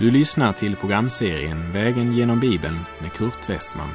[0.00, 3.90] Du lyssnar till programserien Vägen genom Bibeln med Kurt Westman.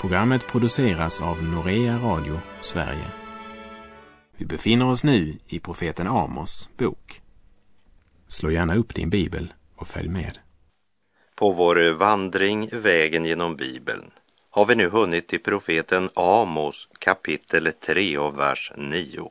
[0.00, 3.06] Programmet produceras av Norea Radio Sverige.
[4.36, 7.20] Vi befinner oss nu i profeten Amos bok.
[8.28, 10.38] Slå gärna upp din bibel och följ med.
[11.34, 14.10] På vår vandring Vägen genom Bibeln
[14.50, 19.30] har vi nu hunnit till profeten Amos kapitel 3 och vers 9.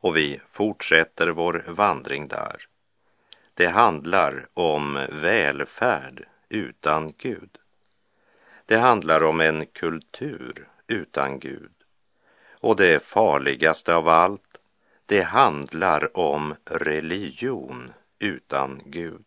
[0.00, 2.67] Och vi fortsätter vår vandring där.
[3.58, 7.50] Det handlar om välfärd utan Gud.
[8.66, 11.72] Det handlar om en kultur utan Gud.
[12.60, 14.60] Och det farligaste av allt,
[15.06, 19.24] det handlar om religion utan Gud.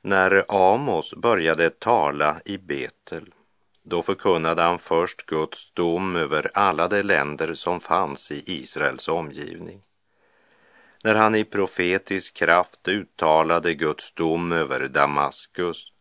[0.00, 3.34] När Amos började tala i Betel,
[3.82, 9.82] då förkunnade han först Guds dom över alla de länder som fanns i Israels omgivning
[11.02, 15.92] när han i profetisk kraft uttalade Guds dom över Damaskus,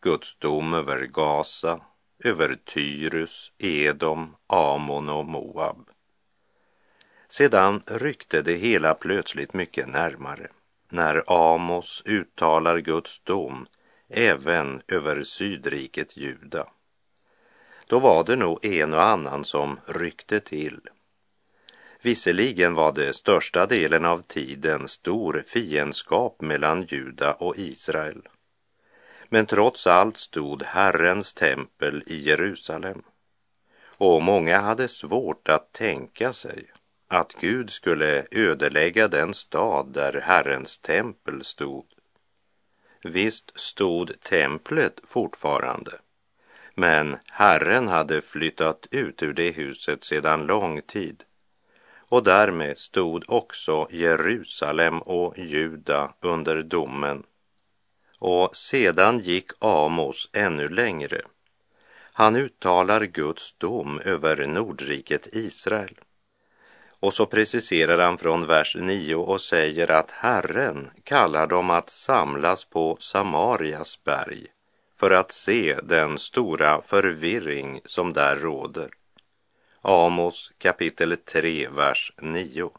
[0.00, 1.80] Guds dom över Gaza,
[2.24, 5.90] över Tyrus, Edom, Amon och Moab.
[7.28, 10.48] Sedan ryckte det hela plötsligt mycket närmare
[10.88, 13.66] när Amos uttalar Guds dom
[14.08, 16.66] även över sydriket Juda.
[17.86, 20.80] Då var det nog en och annan som ryckte till
[22.02, 28.28] Visserligen var det största delen av tiden stor fiendskap mellan Juda och Israel.
[29.28, 33.02] Men trots allt stod Herrens tempel i Jerusalem.
[33.84, 36.64] Och många hade svårt att tänka sig
[37.08, 41.86] att Gud skulle ödelägga den stad där Herrens tempel stod.
[43.02, 45.92] Visst stod templet fortfarande,
[46.74, 51.24] men Herren hade flyttat ut ur det huset sedan lång tid
[52.10, 57.22] och därmed stod också Jerusalem och Juda under domen.
[58.18, 61.22] Och sedan gick Amos ännu längre.
[62.12, 65.94] Han uttalar Guds dom över Nordriket Israel.
[67.00, 72.64] Och så preciserar han från vers 9 och säger att Herren kallar dem att samlas
[72.64, 74.46] på Samarias berg
[74.96, 78.99] för att se den stora förvirring som där råder.
[79.82, 82.70] Amos kapitel 3, vers 9.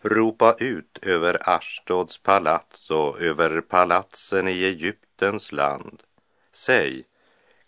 [0.00, 6.02] Ropa ut över Ashdods palats och över palatsen i Egyptens land.
[6.52, 7.04] Säg,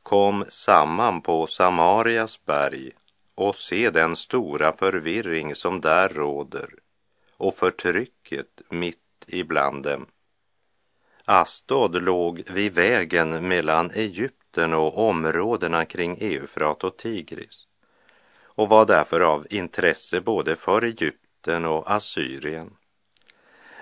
[0.03, 2.91] kom samman på Samarias berg
[3.35, 6.71] och se den stora förvirring som där råder
[7.37, 10.07] och förtrycket mitt ibland dem.
[11.25, 17.67] Astod låg vid vägen mellan Egypten och områdena kring Eufrat och Tigris
[18.57, 22.77] och var därför av intresse både för Egypten och Assyrien.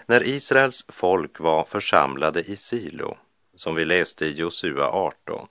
[0.06, 3.16] När Israels folk var församlade i Silo,
[3.56, 5.48] som vi läste i Josua 18,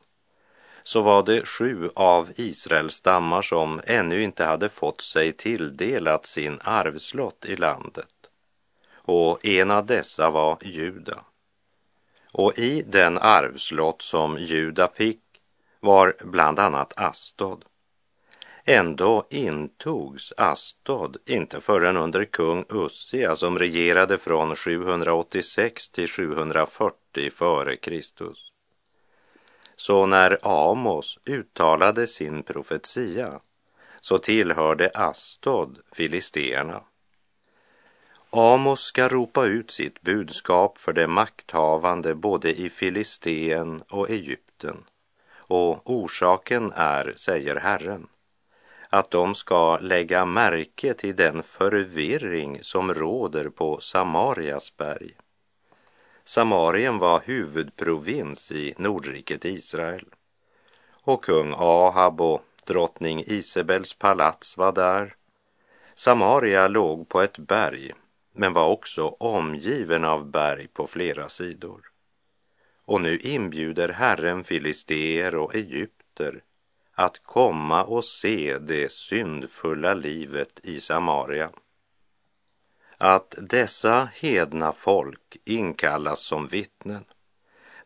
[0.84, 6.60] så var det sju av Israels stammar som ännu inte hade fått sig tilldelat sin
[6.64, 8.08] arvslott i landet.
[8.94, 11.26] Och en av dessa var Juda.
[12.34, 15.22] Och i den arvslott som Juda fick
[15.80, 17.66] var bland annat Astod.
[18.66, 27.76] Ändå intogs Astod inte förrän under kung Ussia som regerade från 786 till 740 före
[27.76, 28.52] Kristus.
[29.76, 33.40] Så när Amos uttalade sin profetia
[34.02, 36.84] så tillhörde Astod filisterna.
[38.30, 44.84] Amos ska ropa ut sitt budskap för de makthavande både i Filisteen och Egypten.
[45.36, 48.08] Och orsaken är, säger Herren,
[48.94, 55.12] att de ska lägga märke till den förvirring som råder på Samarias berg.
[56.24, 60.06] Samarien var huvudprovins i Nordriket Israel
[61.04, 65.16] och kung Ahab och drottning Isabels palats var där.
[65.96, 67.92] Samaria låg på ett berg
[68.34, 71.82] men var också omgiven av berg på flera sidor.
[72.86, 76.42] Och nu inbjuder Herren filister och egypter
[77.02, 81.50] att komma och se det syndfulla livet i Samaria.
[82.98, 87.06] Att dessa hedna folk inkallas som vittnen,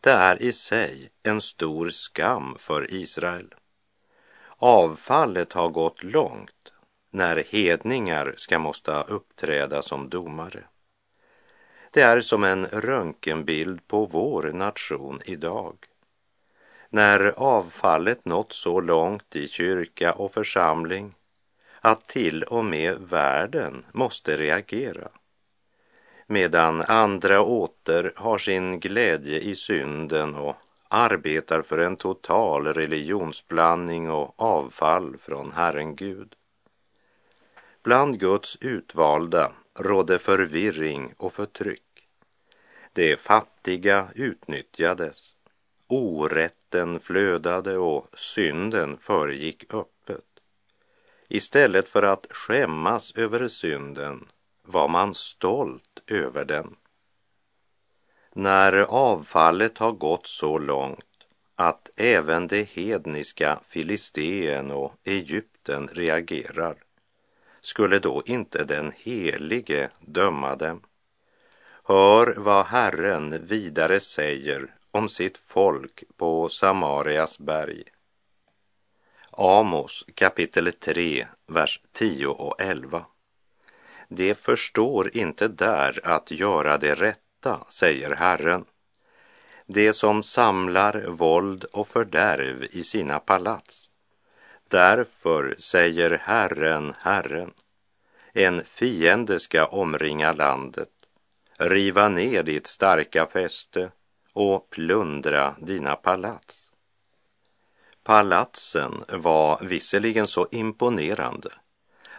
[0.01, 3.55] det är i sig en stor skam för Israel.
[4.57, 6.71] Avfallet har gått långt
[7.11, 10.63] när hedningar ska måste uppträda som domare.
[11.91, 15.75] Det är som en röntgenbild på vår nation idag
[16.95, 21.13] när avfallet nått så långt i kyrka och församling
[21.81, 25.07] att till och med världen måste reagera.
[26.27, 30.55] medan andra åter har sin glädje i synden och
[30.87, 36.35] arbetar för en total religionsblandning och avfall från Herren Gud.
[37.83, 42.07] Bland Guds utvalda rådde förvirring och förtryck.
[42.93, 45.35] De fattiga utnyttjades,
[46.75, 50.25] Vatten flödade och synden föregick öppet.
[51.29, 54.25] Istället för att skämmas över synden
[54.63, 56.75] var man stolt över den.
[58.33, 66.75] När avfallet har gått så långt att även det hedniska Filisteen och Egypten reagerar,
[67.61, 70.81] skulle då inte den helige döma dem?
[71.83, 77.83] Hör vad Herren vidare säger om sitt folk på Samarias berg.
[79.31, 83.05] Amos kapitel 3, vers 10 och 11.
[84.07, 88.65] De förstår inte där att göra det rätta, säger Herren.
[89.65, 93.91] Det som samlar våld och fördärv i sina palats.
[94.69, 97.53] Därför säger Herren, Herren,
[98.33, 100.89] en fiende ska omringa landet,
[101.57, 103.91] riva ner ditt starka fäste
[104.35, 106.71] och plundra dina palats.
[108.03, 111.49] Palatsen var visserligen så imponerande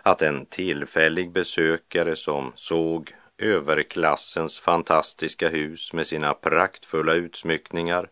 [0.03, 8.09] att en tillfällig besökare som såg överklassens fantastiska hus med sina praktfulla utsmyckningar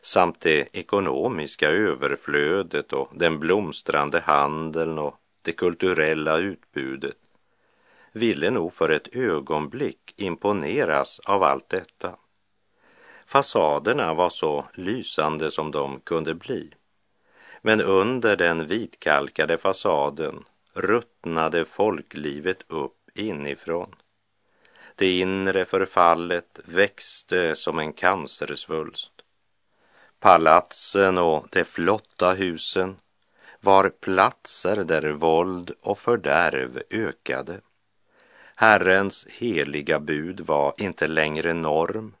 [0.00, 7.16] samt det ekonomiska överflödet och den blomstrande handeln och det kulturella utbudet
[8.12, 12.16] ville nog för ett ögonblick imponeras av allt detta.
[13.26, 16.72] Fasaderna var så lysande som de kunde bli.
[17.62, 23.94] Men under den vitkalkade fasaden ruttnade folklivet upp inifrån.
[24.94, 29.12] Det inre förfallet växte som en cancersvulst.
[30.20, 32.96] Palatsen och de flotta husen
[33.60, 37.60] var platser där våld och fördärv ökade.
[38.54, 42.14] Herrens heliga bud var inte längre norm,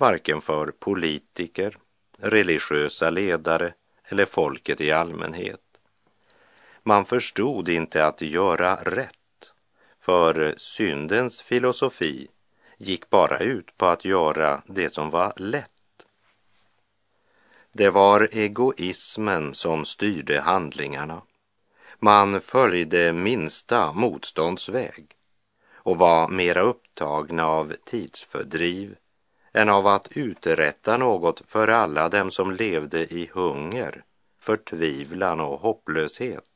[0.00, 1.78] varken för politiker,
[2.18, 3.74] religiösa ledare
[4.04, 5.60] eller folket i allmänhet.
[6.82, 9.52] Man förstod inte att göra rätt,
[10.00, 12.28] för syndens filosofi
[12.78, 15.70] gick bara ut på att göra det som var lätt.
[17.72, 21.22] Det var egoismen som styrde handlingarna.
[21.98, 25.06] Man följde minsta motståndsväg
[25.72, 28.96] och var mera upptagna av tidsfördriv
[29.52, 34.04] än av att uträtta något för alla dem som levde i hunger,
[34.38, 36.50] förtvivlan och hopplöshet.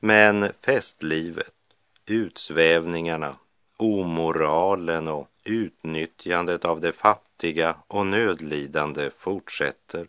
[0.00, 1.54] Men festlivet,
[2.06, 3.36] utsvävningarna,
[3.76, 10.06] omoralen och utnyttjandet av de fattiga och nödlidande fortsätter.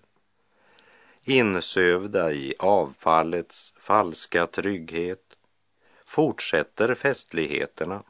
[1.23, 5.37] Insövda i avfallets falska trygghet
[6.05, 8.03] fortsätter festligheterna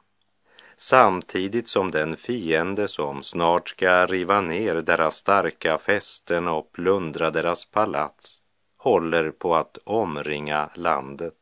[0.81, 7.65] samtidigt som den fiende som snart ska riva ner deras starka fästen och plundra deras
[7.65, 8.41] palats
[8.77, 11.33] håller på att omringa landet.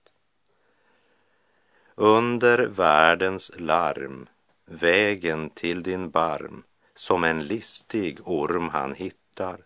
[1.96, 4.28] Under världens larm,
[4.66, 6.64] vägen till din barm,
[6.96, 9.58] som en listig orm han hittar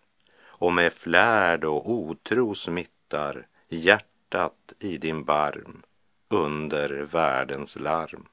[0.44, 5.82] och med flärd och otro smittar hjärtat i din barm
[6.28, 8.26] under världens larm.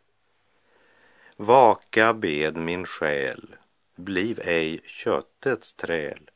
[1.41, 3.55] Vaka bed min själ,
[3.95, 6.29] bliv ej köttets träl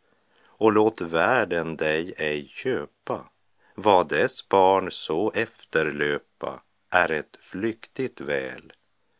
[0.45, 3.29] och låt världen dig ej köpa.
[3.75, 8.73] Vad dess barn så efterlöpa är ett flyktigt väl.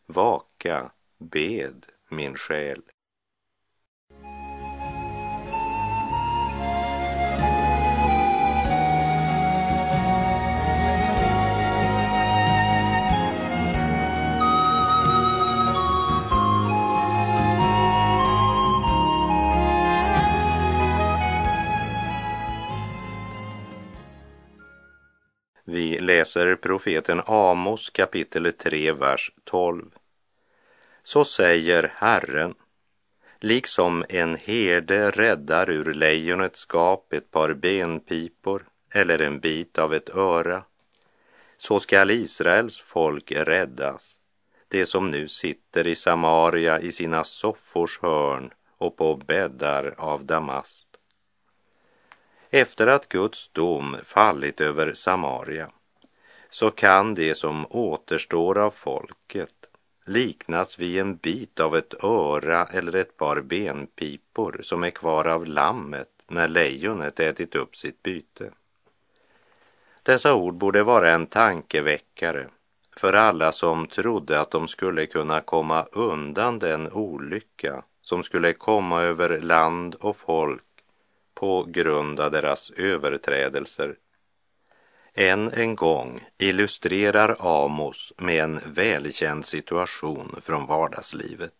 [0.06, 2.82] Vaka, bed min själ.
[26.06, 29.84] Läser profeten Amos kapitel 3, vers 12.
[31.02, 32.54] Så säger Herren,
[33.40, 40.14] liksom en herde räddar ur lejonets gap ett par benpipor eller en bit av ett
[40.14, 40.62] öra,
[41.58, 44.14] så skall Israels folk räddas,
[44.68, 50.86] det som nu sitter i Samaria i sina soffors hörn och på bäddar av damast.
[52.50, 55.70] Efter att Guds dom fallit över Samaria
[56.54, 59.54] så kan det som återstår av folket
[60.04, 65.46] liknas vid en bit av ett öra eller ett par benpipor som är kvar av
[65.46, 68.50] lammet när lejonet ätit upp sitt byte.
[70.02, 72.48] Dessa ord borde vara en tankeväckare
[72.96, 79.02] för alla som trodde att de skulle kunna komma undan den olycka som skulle komma
[79.02, 80.64] över land och folk
[81.34, 83.96] på grund av deras överträdelser.
[85.16, 91.54] Än en gång illustrerar Amos med en välkänd situation från vardagslivet.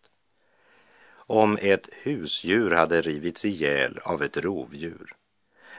[1.26, 5.12] Om ett husdjur hade rivits ihjäl av ett rovdjur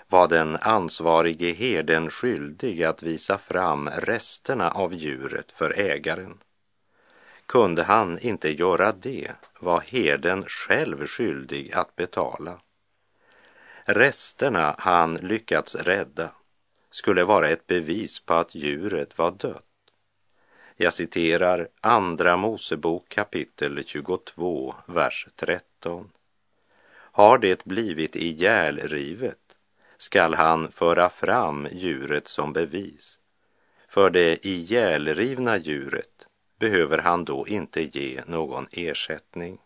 [0.07, 6.37] var den ansvarige herden skyldig att visa fram resterna av djuret för ägaren.
[7.45, 12.59] Kunde han inte göra det var herden själv skyldig att betala.
[13.85, 16.31] Resterna han lyckats rädda
[16.95, 19.63] skulle vara ett bevis på att djuret var dött.
[20.75, 26.11] Jag citerar Andra Mosebok kapitel 22, vers 13.
[26.91, 29.57] Har det blivit ihjälrivet
[29.97, 33.19] skall han föra fram djuret som bevis.
[33.87, 36.27] För det ihjälrivna djuret
[36.59, 39.59] behöver han då inte ge någon ersättning.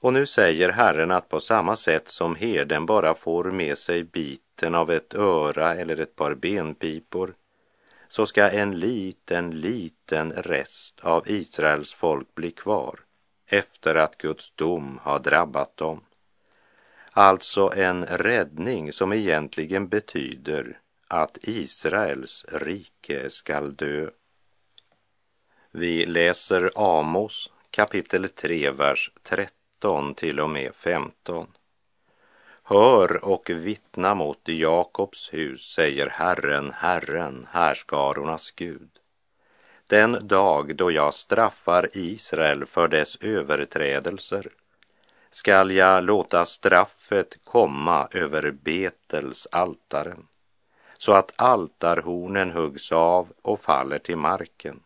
[0.00, 4.74] Och nu säger Herren att på samma sätt som herden bara får med sig biten
[4.74, 7.34] av ett öra eller ett par benpipor
[8.08, 13.00] så ska en liten, liten rest av Israels folk bli kvar
[13.46, 16.00] efter att Guds dom har drabbat dem.
[17.10, 24.10] Alltså en räddning som egentligen betyder att Israels rike skall dö.
[25.70, 29.55] Vi läser Amos kapitel 3, vers 13
[30.16, 31.46] till och med 15.
[32.62, 38.90] Hör och vittna mot Jakobs hus, säger Herren, Herren, härskarornas Gud.
[39.86, 44.48] Den dag då jag straffar Israel för dess överträdelser
[45.30, 50.26] skall jag låta straffet komma över Betels altaren
[50.98, 54.80] så att altarhornen huggs av och faller till marken.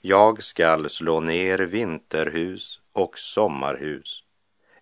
[0.00, 4.24] Jag skall slå ner vinterhus och sommarhus.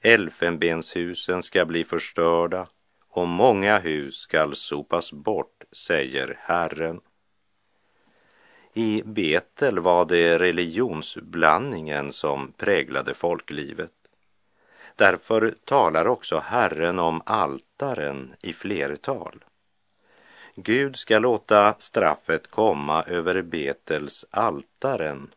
[0.00, 2.66] Elfenbenshusen ska bli förstörda
[3.08, 7.00] och många hus skall sopas bort, säger Herren.
[8.74, 13.92] I Betel var det religionsblandningen som präglade folklivet.
[14.96, 19.44] Därför talar också Herren om altaren i flertal.
[20.54, 25.30] Gud ska låta straffet komma över Betels altaren.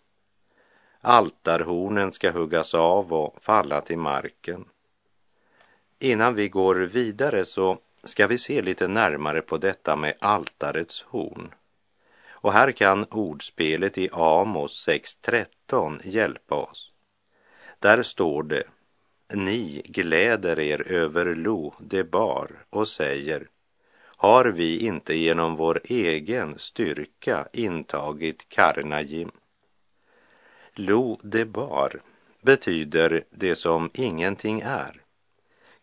[1.06, 4.66] Altarhornen ska huggas av och falla till marken.
[6.00, 11.54] Innan vi går vidare så ska vi se lite närmare på detta med altarets horn.
[12.30, 16.92] Och här kan ordspelet i Amos 6.13 hjälpa oss.
[17.80, 18.64] Där står det
[19.34, 23.48] ni gläder er över Lo Debar och säger
[24.18, 29.32] har vi inte genom vår egen styrka intagit Karnajim?
[30.76, 32.02] Lo Debar
[32.42, 35.02] betyder det som ingenting är.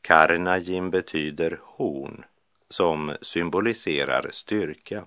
[0.00, 2.24] Karnajim betyder horn
[2.68, 5.04] som symboliserar styrka.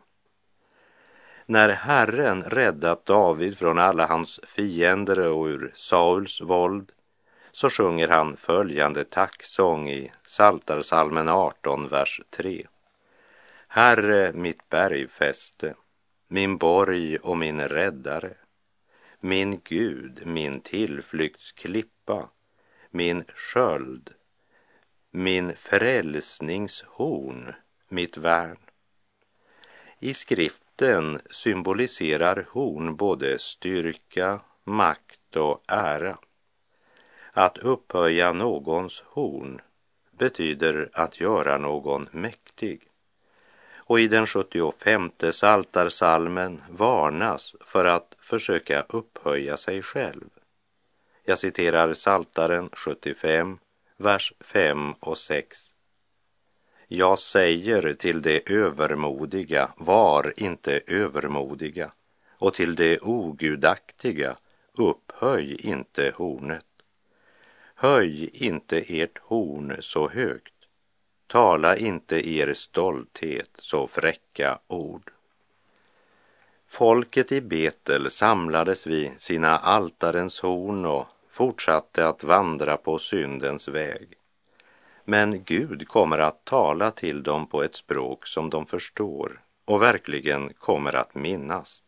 [1.45, 6.91] När Herren räddat David från alla hans fiender och ur Sauls våld
[7.51, 12.67] så sjunger han följande tacksång i Saltarsalmen 18, vers 3.
[13.67, 15.75] Herre, mitt bergfäste,
[16.27, 18.33] min borg och min räddare,
[19.25, 22.29] min Gud, min tillflyktsklippa,
[22.89, 24.13] min sköld,
[25.11, 27.53] min frälsningshorn,
[27.89, 28.57] mitt värn.
[29.99, 36.17] I skriften symboliserar horn både styrka, makt och ära.
[37.31, 39.61] Att upphöja någons horn
[40.11, 42.87] betyder att göra någon mäktig.
[43.85, 50.29] Och i den 75 saltarsalmen varnas för att försöka upphöja sig själv.
[51.23, 53.57] Jag citerar Saltaren 75,
[53.97, 55.73] vers 5 och 6.
[56.87, 61.91] Jag säger till de övermodiga, var inte övermodiga,
[62.39, 64.37] och till de ogudaktiga,
[64.73, 66.65] upphöj inte hornet.
[67.75, 70.52] Höj inte ert horn så högt,
[71.33, 75.11] tala inte er stolthet så fräcka ord.
[76.67, 84.07] Folket i Betel samlades vid sina altarens horn och fortsatte att vandra på syndens väg.
[85.05, 90.53] Men Gud kommer att tala till dem på ett språk som de förstår och verkligen
[90.53, 91.81] kommer att minnas.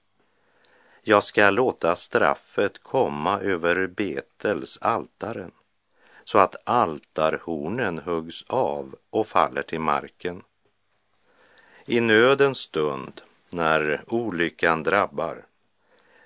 [1.01, 5.51] Jag ska låta straffet komma över Betels altaren
[6.25, 10.43] så att altarhornen huggs av och faller till marken.
[11.85, 15.45] I nödens stund, när olyckan drabbar,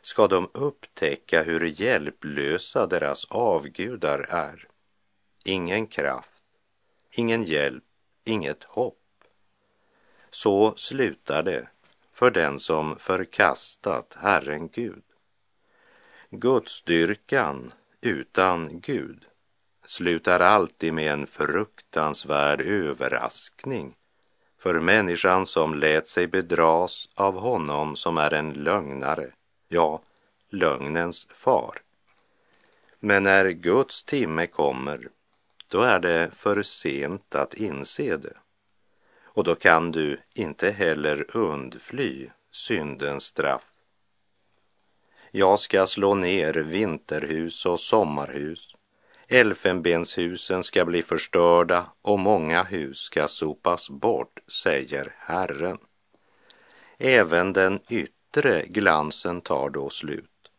[0.01, 4.67] ska de upptäcka hur hjälplösa deras avgudar är.
[5.43, 6.43] Ingen kraft,
[7.11, 7.83] ingen hjälp,
[8.23, 8.95] inget hopp.
[10.31, 11.67] Så slutar det
[12.13, 15.03] för den som förkastat Herren Gud.
[16.29, 19.28] Gudsdyrkan utan Gud
[19.89, 23.95] slutar alltid med en fruktansvärd överraskning
[24.59, 29.31] för människan som lät sig bedras av honom som är en lögnare,
[29.67, 30.01] ja,
[30.49, 31.81] lögnens far.
[32.99, 35.09] Men när Guds timme kommer,
[35.67, 38.37] då är det för sent att inse det.
[39.23, 43.73] Och då kan du inte heller undfly syndens straff.
[45.31, 48.75] Jag ska slå ner vinterhus och sommarhus.
[49.31, 55.77] Elfenbenshusen ska bli förstörda och många hus ska sopas bort, säger Herren.
[56.97, 60.51] Även den yttre glansen tar då slut.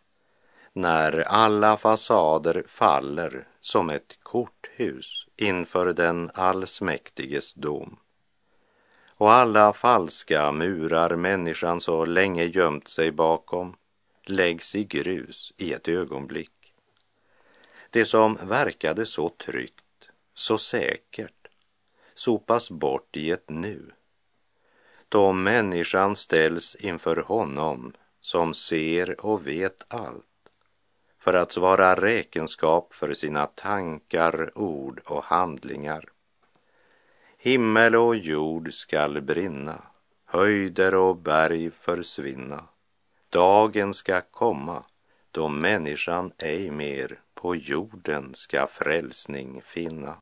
[0.72, 7.98] När alla fasader faller som ett korthus inför den allsmäktiges dom
[9.20, 13.76] och alla falska murar människan så länge gömt sig bakom
[14.26, 16.59] läggs i grus i ett ögonblick.
[17.90, 21.48] Det som verkade så tryggt, så säkert,
[22.14, 23.90] sopas bort i ett nu.
[25.08, 30.24] Då människan ställs inför honom som ser och vet allt
[31.18, 36.04] för att svara räkenskap för sina tankar, ord och handlingar.
[37.38, 39.82] Himmel och jord skall brinna,
[40.24, 42.64] höjder och berg försvinna.
[43.28, 44.84] Dagen ska komma
[45.30, 50.16] då människan ej mer på jorden ska frälsning finna.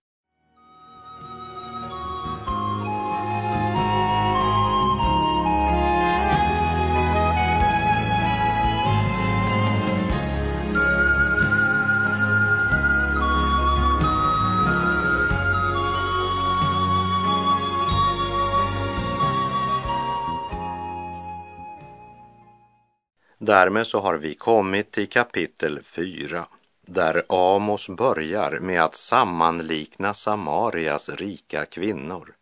[23.38, 26.46] Därmed så har vi kommit till kapitel 4
[26.88, 32.34] där Amos börjar med att sammanlikna Samarias rika kvinnor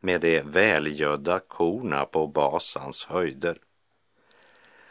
[0.00, 3.58] med de välgödda korna på Basans höjder.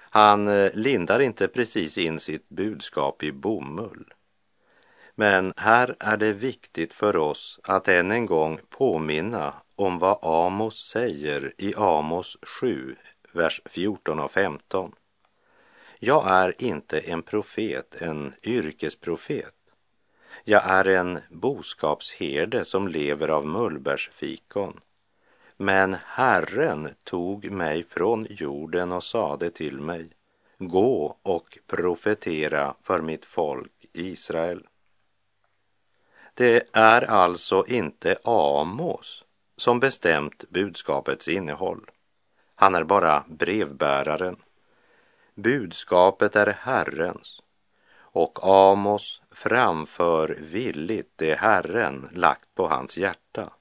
[0.10, 4.14] Han eh, lindar inte precis in sitt budskap i bomull.
[5.16, 10.88] Men här är det viktigt för oss att än en gång påminna om vad Amos
[10.88, 12.96] säger i Amos 7,
[13.32, 14.92] vers 14 och 15.
[16.06, 19.56] Jag är inte en profet, en yrkesprofet.
[20.44, 24.80] Jag är en boskapsherde som lever av mullbärsfikon.
[25.58, 30.10] Men Herren tog mig från jorden och sade till mig,
[30.58, 34.68] gå och profetera för mitt folk Israel.
[36.34, 39.24] Det är alltså inte Amos
[39.58, 41.92] som bestämt budskapets innehåll.
[42.56, 44.36] Han är bara brevbäraren.
[45.36, 47.42] Budskapet är Herrens
[47.96, 53.54] och Amos framför villigt det Herren lagt på hans hjärta,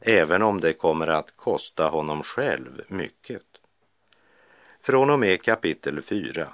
[0.00, 3.42] även om det kommer att kosta honom själv mycket.
[4.80, 6.48] Från och med kapitel 4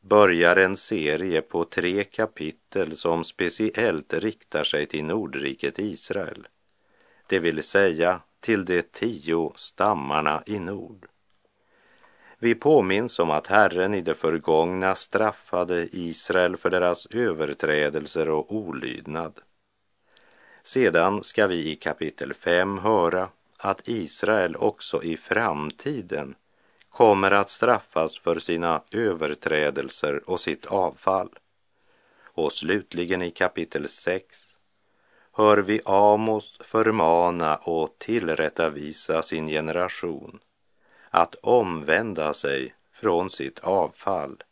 [0.00, 6.48] börjar en serie på tre kapitel som speciellt riktar sig till Nordriket Israel,
[7.26, 11.09] det vill säga till de tio stammarna i nord.
[12.42, 19.40] Vi påminns om att Herren i det förgångna straffade Israel för deras överträdelser och olydnad.
[20.62, 26.34] Sedan ska vi i kapitel 5 höra att Israel också i framtiden
[26.88, 31.30] kommer att straffas för sina överträdelser och sitt avfall.
[32.34, 34.38] Och slutligen i kapitel 6
[35.32, 40.40] hör vi Amos förmana och tillrättavisa sin generation
[41.10, 44.42] att omvända sig från sitt avfall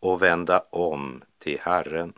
[0.00, 2.12] och vända om till Herren.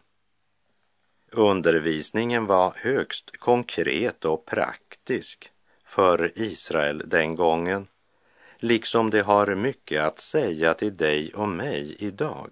[1.33, 5.53] Undervisningen var högst konkret och praktisk
[5.85, 7.87] för Israel den gången,
[8.59, 12.51] liksom det har mycket att säga till dig och mig idag.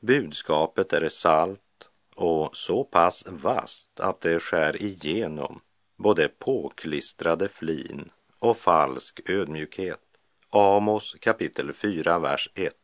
[0.00, 1.60] Budskapet är salt
[2.14, 5.60] och så pass vasst att det skär igenom
[5.96, 10.09] både påklistrade flin och falsk ödmjukhet.
[10.52, 12.74] Amos kapitel 4, vers 1.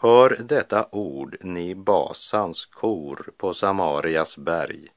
[0.00, 4.88] Hör detta ord, ni Basans kor på Samarias berg,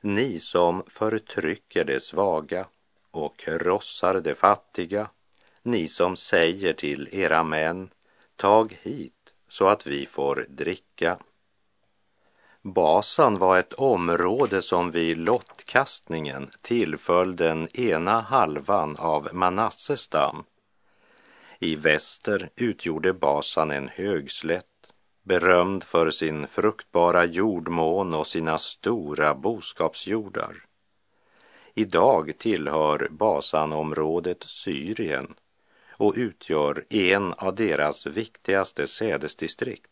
[0.00, 2.66] ni som förtrycker det svaga
[3.10, 5.10] och krossar det fattiga,
[5.62, 7.90] ni som säger till era män,
[8.36, 11.18] tag hit så att vi får dricka.
[12.62, 20.44] Basan var ett område som vid lottkastningen tillföll den ena halvan av Manasses stam.
[21.58, 24.64] I väster utgjorde Basan en högslätt,
[25.22, 30.56] berömd för sin fruktbara jordmån och sina stora boskapsjordar.
[31.74, 35.34] Idag tillhör Basanområdet Syrien
[35.90, 39.90] och utgör en av deras viktigaste sädesdistrikt.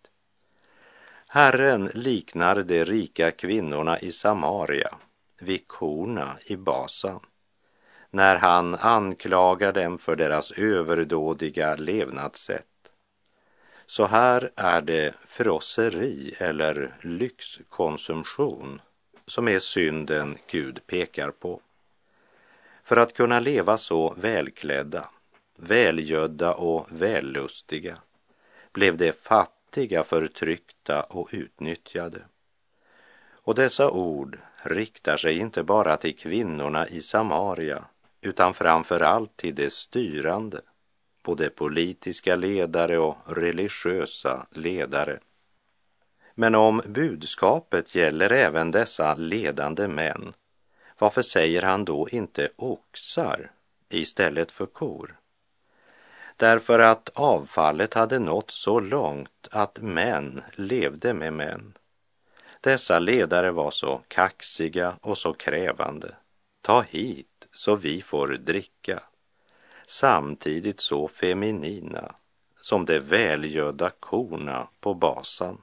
[1.26, 4.94] Herren liknar de rika kvinnorna i Samaria
[5.40, 7.20] vid korna i Basan
[8.14, 12.66] när han anklagar dem för deras överdådiga levnadssätt.
[13.86, 18.80] Så här är det frosseri eller lyxkonsumtion
[19.26, 21.60] som är synden Gud pekar på.
[22.82, 25.08] För att kunna leva så välklädda,
[25.56, 27.96] välgödda och vällustiga
[28.72, 32.22] blev de fattiga, förtryckta och utnyttjade.
[33.44, 37.84] Och dessa ord riktar sig inte bara till kvinnorna i Samaria
[38.22, 40.60] utan framför allt till de styrande,
[41.22, 45.18] både politiska ledare och religiösa ledare.
[46.34, 50.32] Men om budskapet gäller även dessa ledande män,
[50.98, 53.50] varför säger han då inte oxar
[53.88, 55.16] istället för kor?
[56.36, 61.72] Därför att avfallet hade nått så långt att män levde med män.
[62.60, 66.14] Dessa ledare var så kaxiga och så krävande.
[66.60, 69.02] Ta hit så vi får dricka.
[69.86, 72.14] Samtidigt så feminina
[72.60, 75.62] som de välgödda korna på basan.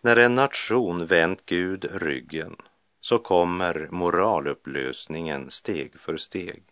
[0.00, 2.56] När en nation vänt Gud ryggen
[3.00, 6.62] så kommer moralupplösningen steg för steg.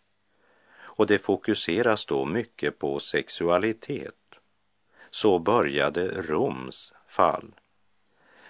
[0.76, 4.38] Och det fokuseras då mycket på sexualitet.
[5.10, 7.54] Så började Roms fall.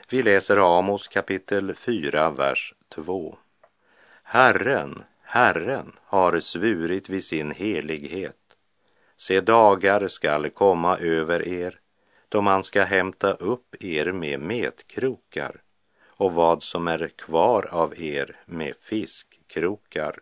[0.08, 3.38] Vi läser Amos kapitel 4, vers 2.
[4.22, 8.36] Herren, Herren har svurit vid sin helighet.
[9.16, 11.80] Se, dagar skall komma över er
[12.28, 15.62] då man ska hämta upp er med metkrokar
[16.06, 20.20] och vad som är kvar av er med fiskkrokar.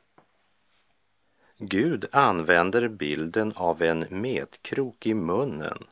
[1.58, 5.84] Gud använder bilden av en metkrok i munnen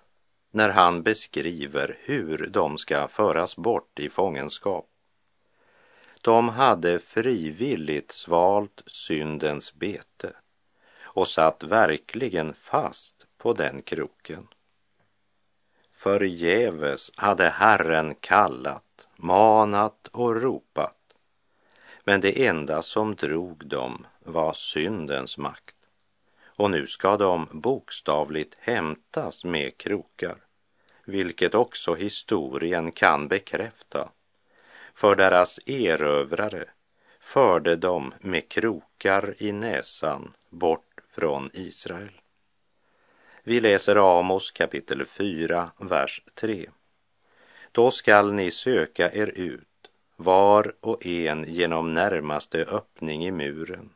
[0.51, 4.90] när han beskriver hur de ska föras bort i fångenskap.
[6.23, 10.33] De hade frivilligt svalt syndens bete
[11.03, 14.49] och satt verkligen fast på den kroken.
[15.93, 20.97] Förgäves hade Herren kallat, manat och ropat.
[22.05, 25.77] Men det enda som drog dem var syndens makt.
[26.45, 30.37] Och nu ska de bokstavligt hämtas med krokar,
[31.05, 34.11] vilket också historien kan bekräfta.
[34.95, 36.65] För deras erövrare
[37.21, 42.21] förde dem med krokar i näsan bort från Israel.
[43.43, 46.71] Vi läser Amos kapitel 4, vers 3.
[47.73, 53.91] Då skall ni söka er ut, var och en genom närmaste öppning i muren,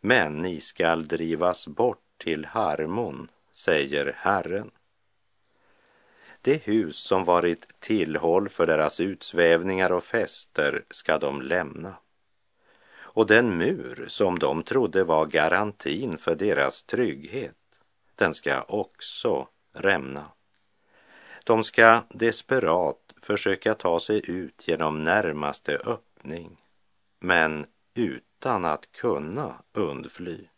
[0.00, 4.70] men ni skall drivas bort till Harmon, säger Herren.
[6.46, 11.94] Det hus som varit tillhåll för deras utsvävningar och fester ska de lämna.
[12.98, 17.56] Och den mur som de trodde var garantin för deras trygghet
[18.14, 20.24] den ska också rämna.
[21.44, 26.56] De ska desperat försöka ta sig ut genom närmaste öppning,
[27.18, 30.48] men utan att kunna undfly.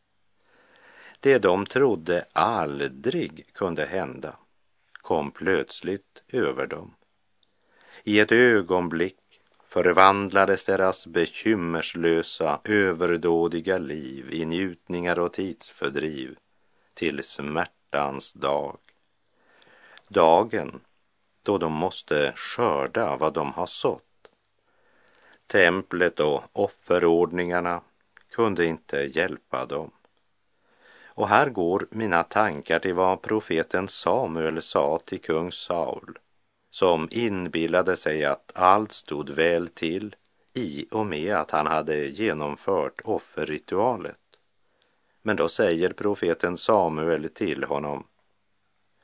[1.20, 4.36] Det de trodde aldrig kunde hända
[5.08, 6.94] kom plötsligt över dem.
[8.04, 16.36] I ett ögonblick förvandlades deras bekymmerslösa, överdådiga liv i njutningar och tidsfördriv
[16.94, 18.78] till smärtans dag.
[20.08, 20.80] Dagen
[21.42, 24.28] då de måste skörda vad de har sått.
[25.46, 27.80] Templet och offerordningarna
[28.30, 29.90] kunde inte hjälpa dem.
[31.18, 36.18] Och här går mina tankar till vad profeten Samuel sa till kung Saul,
[36.70, 40.16] som inbillade sig att allt stod väl till
[40.54, 44.18] i och med att han hade genomfört offerritualet.
[45.22, 48.06] Men då säger profeten Samuel till honom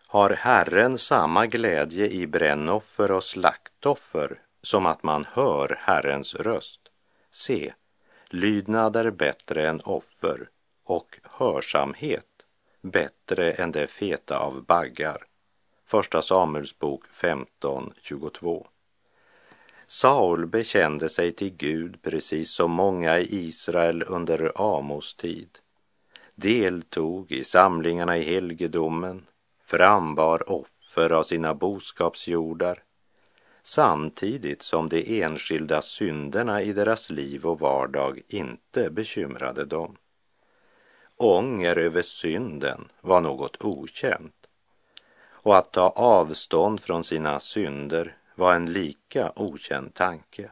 [0.09, 6.81] Har Herren samma glädje i brännoffer och slaktoffer som att man hör Herrens röst?
[7.31, 7.75] Se,
[8.31, 10.49] lydnad är bättre än offer
[10.85, 12.27] och hörsamhet
[12.85, 15.27] bättre än det feta av baggar.
[15.87, 18.67] Första Samuelsbok 15.22.
[19.87, 25.49] Saul bekände sig till Gud precis som många i Israel under Amos tid,
[26.35, 29.27] deltog i samlingarna i helgedomen,
[29.63, 32.83] frambar offer av sina boskapsjordar,
[33.63, 39.97] samtidigt som de enskilda synderna i deras liv och vardag inte bekymrade dem.
[41.17, 44.47] Ånger över synden var något okänt
[45.45, 50.51] och att ta avstånd från sina synder var en lika okänd tanke.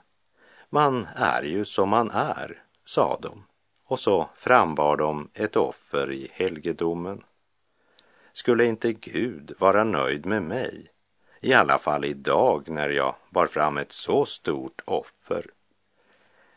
[0.71, 3.45] Man är ju som man är, sa de,
[3.85, 7.23] och så frambar de ett offer i helgedomen.
[8.33, 10.87] Skulle inte Gud vara nöjd med mig,
[11.41, 15.47] i alla fall idag när jag bar fram ett så stort offer?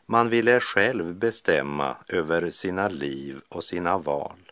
[0.06, 4.52] Man ville själv bestämma över sina liv och sina val.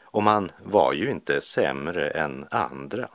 [0.00, 3.08] Och man var ju inte sämre än andra.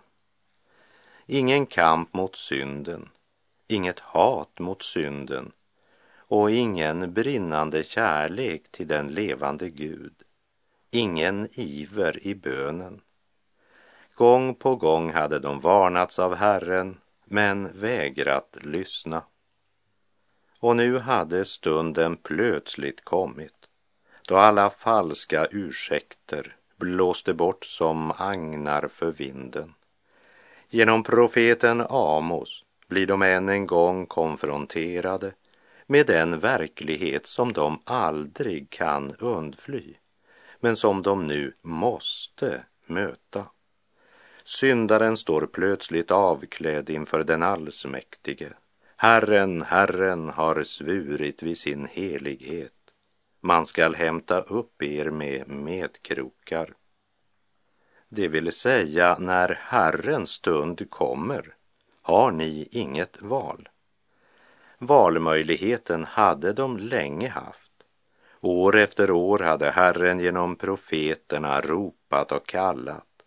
[1.25, 3.09] Ingen kamp mot synden,
[3.67, 5.51] inget hat mot synden
[6.27, 10.13] och ingen brinnande kärlek till den levande Gud.
[10.91, 13.01] Ingen iver i bönen.
[14.13, 19.23] Gång på gång hade de varnats av Herren men vägrat lyssna.
[20.59, 23.55] Och nu hade stunden plötsligt kommit
[24.27, 29.73] då alla falska ursäkter blåste bort som agnar för vinden.
[30.69, 35.33] Genom profeten Amos blir de än en gång konfronterade
[35.87, 39.93] med den verklighet som de aldrig kan undfly,
[40.59, 43.45] men som de nu måste möta.
[44.43, 48.53] Syndaren står plötsligt avklädd inför den allsmäktige
[48.97, 52.71] Herren, Herren har svurit vid sin helighet.
[53.41, 56.73] Man skall hämta upp er med medkrokar.
[58.09, 61.55] Det vill säga, när Herrens stund kommer
[62.01, 63.69] har ni inget val.
[64.77, 67.71] Valmöjligheten hade de länge haft.
[68.41, 73.23] År efter år hade Herren genom profeterna ropat och kallat,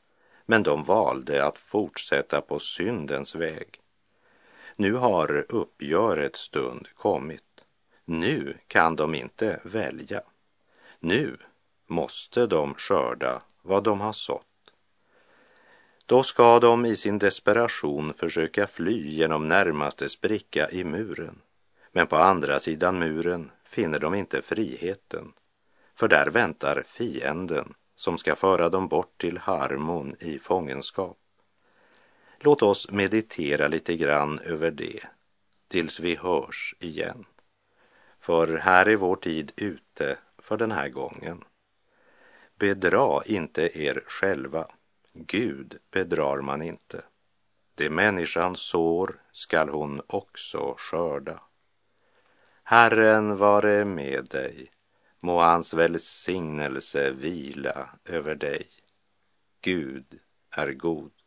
[0.46, 3.80] men de valde att fortsätta på syndens väg.
[4.80, 7.64] Nu har uppgörets stund kommit.
[8.04, 10.22] Nu kan de inte välja.
[11.00, 11.36] Nu
[11.86, 14.72] måste de skörda vad de har sått.
[16.06, 21.40] Då ska de i sin desperation försöka fly genom närmaste spricka i muren.
[21.92, 25.32] Men på andra sidan muren finner de inte friheten,
[25.94, 31.18] för där väntar fienden som ska föra dem bort till Harmon i fångenskap.
[32.40, 35.00] Låt oss meditera lite grann över det
[35.68, 37.24] tills vi hörs igen.
[38.20, 41.44] För här är vår tid ute för den här gången.
[42.56, 44.66] Bedra inte er själva.
[45.12, 47.02] Gud bedrar man inte.
[47.74, 51.40] Det människan sår skall hon också skörda.
[52.62, 54.70] Herren vare med dig.
[55.20, 58.66] Må hans välsignelse vila över dig.
[59.60, 60.20] Gud
[60.50, 61.17] är god.